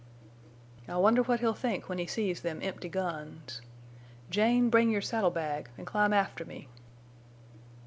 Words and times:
"I 0.89 0.95
wonder 0.97 1.21
what 1.21 1.41
he'll 1.41 1.53
think 1.53 1.87
when 1.87 1.99
he 1.99 2.07
sees 2.07 2.41
them 2.41 2.57
empty 2.63 2.89
guns. 2.89 3.61
Jane, 4.31 4.71
bring 4.71 4.89
your 4.89 4.99
saddle 5.03 5.29
bag 5.29 5.69
and 5.77 5.85
climb 5.85 6.11
after 6.11 6.43
me." 6.43 6.67